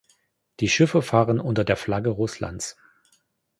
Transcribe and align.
Die 0.61 0.67
Schiffe 0.67 1.03
fahren 1.03 1.39
unter 1.39 1.63
der 1.63 1.77
Flagge 1.77 2.09
Russlands. 2.09 2.75